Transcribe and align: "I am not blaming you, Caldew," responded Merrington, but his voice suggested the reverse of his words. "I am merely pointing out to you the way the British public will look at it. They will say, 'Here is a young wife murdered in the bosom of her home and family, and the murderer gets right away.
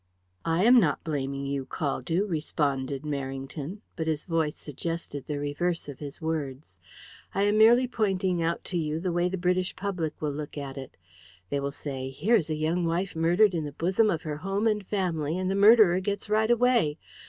"I 0.45 0.63
am 0.63 0.79
not 0.79 1.03
blaming 1.03 1.45
you, 1.45 1.67
Caldew," 1.67 2.25
responded 2.27 3.03
Merrington, 3.03 3.81
but 3.95 4.07
his 4.07 4.25
voice 4.25 4.57
suggested 4.57 5.27
the 5.27 5.37
reverse 5.37 5.87
of 5.87 5.99
his 5.99 6.19
words. 6.19 6.79
"I 7.35 7.43
am 7.43 7.59
merely 7.59 7.87
pointing 7.87 8.41
out 8.41 8.63
to 8.63 8.79
you 8.79 8.99
the 8.99 9.11
way 9.11 9.29
the 9.29 9.37
British 9.37 9.75
public 9.75 10.19
will 10.19 10.33
look 10.33 10.57
at 10.57 10.75
it. 10.75 10.97
They 11.51 11.59
will 11.59 11.69
say, 11.71 12.09
'Here 12.09 12.35
is 12.37 12.49
a 12.49 12.55
young 12.55 12.83
wife 12.83 13.15
murdered 13.15 13.53
in 13.53 13.63
the 13.65 13.73
bosom 13.73 14.09
of 14.09 14.23
her 14.23 14.37
home 14.37 14.65
and 14.65 14.83
family, 14.87 15.37
and 15.37 15.51
the 15.51 15.53
murderer 15.53 15.99
gets 15.99 16.31
right 16.31 16.49
away. 16.49 16.97